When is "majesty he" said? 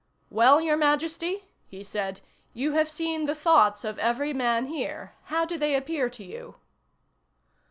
0.77-1.83